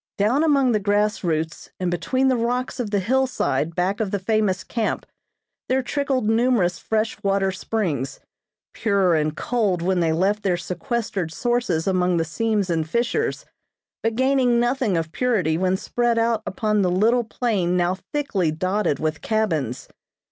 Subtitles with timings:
[0.17, 4.17] Down among the grass roots and between the rocks of the hillside back of the
[4.17, 5.05] famous camp,
[5.69, 8.19] there trickled numerous fresh water springs,
[8.73, 13.45] pure and cold when they left their sequestered sources among the seams and fissures,
[14.01, 18.97] but gaining nothing of purity when spread out upon the little plain now thickly dotted
[18.97, 19.87] with cabins.